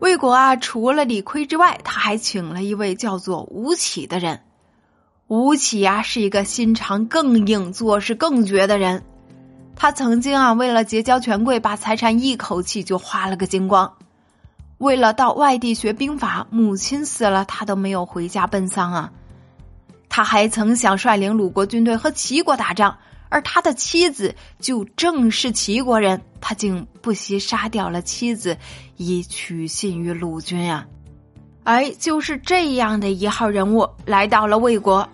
[0.00, 4.40] 魏国啊，除了李悝之外，他还请了一位叫做吴起的人。
[5.26, 9.02] 吴起呀，是一个心肠更硬、做事更绝的人。
[9.74, 13.92] 他曾经啊，为了结交权贵，把财产一口气就花了个精光。
[14.78, 19.12] 为了到外地学兵法，母亲死了，他都没有回家奔丧啊。
[20.08, 22.96] 他还曾想率领鲁国军队和齐国打仗，
[23.28, 28.56] 而他的妻子就正是齐国人，他竟不惜杀掉了妻子，
[28.96, 30.86] 以取信于鲁军啊！
[31.64, 35.08] 哎，就是这样的一号人物来到了魏国，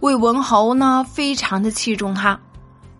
[0.00, 2.40] 魏文侯呢，非常的器重他。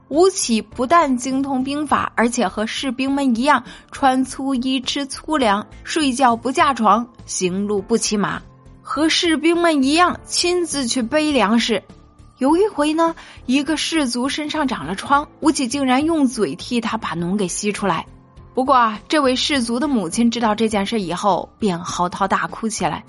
[0.09, 8.43] 吴起不但精通兵法，而且和士兵们一样穿粗衣、吃粗粮、睡觉不架床、行路不骑马，
[8.83, 11.81] 和士兵们一样亲自去背粮食。
[12.41, 18.07] 有一回呢，一个士卒身上长了疮，吴起竟然用嘴替他把脓给吸出来。
[18.55, 23.05] 不过啊，这位士卒的母亲知道这件事以后，便嚎啕大哭起来。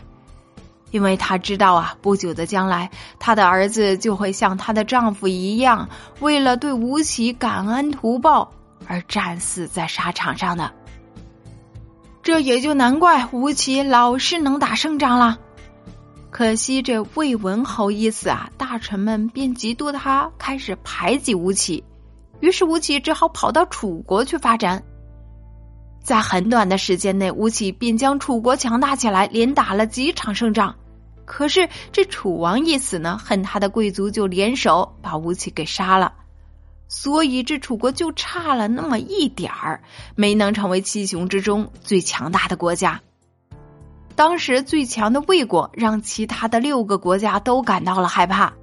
[0.91, 5.87] 因为她知道啊，不久的将来，她的儿子就会像她的丈夫一样，
[6.19, 8.51] 为了对吴起感恩图报
[8.85, 10.69] 而战死在沙场上的。
[12.21, 15.39] 这也就难怪吴起老是能打胜仗了。
[16.41, 21.83] 可惜这魏文侯一死啊，大臣们便嫉妒他，开始排挤吴起。
[22.39, 24.81] 于是吴起只好跑到楚国去发展。
[26.01, 30.75] 在很短的时间内，吴起便将楚国强大起来，连打了几场胜仗。
[31.25, 36.11] 可是这楚王一死呢，恨他的贵族就联手把吴起给杀了，
[36.87, 39.83] 所以这楚国就差了那么一点儿，
[40.15, 42.99] 没能成为七雄之中最强大的国家。
[44.21, 48.53] 当时最强的魏国让其他的六个国家都感到了害怕，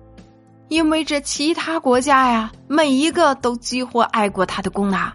[0.69, 5.13] 因为这其他国家呀，每一个都几乎挨过他的攻打。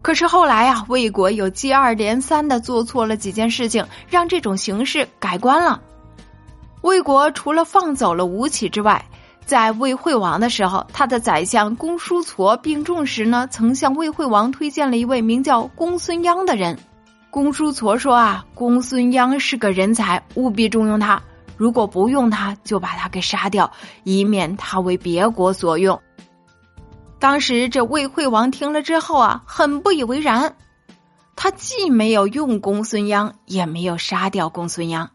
[0.00, 5.82] 可是后来啊，魏国又接二连三的做错了几件事情，让这种形势改观了。
[6.82, 9.04] 魏国除了放走了吴起之外，
[9.44, 16.78] 在魏惠王的时候，他的宰相公叔痤病重时呢，曾向魏惠王推荐了一位名叫公孙鞅的人。
[17.32, 21.22] 公叔痤说啊，公孙鞅是个人才，务必重用他。
[21.56, 23.72] 如果不用他，就把他给杀掉，
[24.04, 25.98] 以免他为别国所用。
[27.18, 30.54] 当时这魏惠王听了之后啊，很不以为然，
[31.34, 35.08] 他既没有用公孙鞅，也没有杀掉公孙鞅。